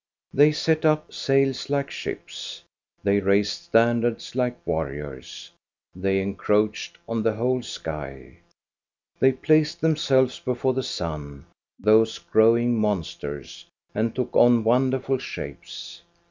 They 0.33 0.51
set 0.51 0.83
up 0.83 1.13
sails 1.13 1.69
like 1.69 1.91
ships. 1.91 2.63
They 3.03 3.19
raised 3.19 3.61
standards 3.65 4.33
like 4.35 4.57
warriors. 4.65 5.51
They 5.95 6.19
encroached 6.23 6.97
on 7.07 7.21
the 7.21 7.33
whole 7.35 7.61
sky. 7.61 8.37
They 9.19 9.31
placed 9.31 9.79
themselves 9.79 10.39
before 10.39 10.73
the 10.73 10.81
sun, 10.81 11.45
those 11.79 12.17
grow 12.17 12.57
ing 12.57 12.79
monsters, 12.79 13.67
and 13.93 14.15
took 14.15 14.35
on 14.35 14.63
wonderful 14.63 15.19
shapes. 15.19 16.01